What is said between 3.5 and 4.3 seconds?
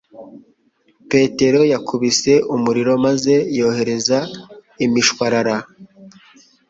yohereza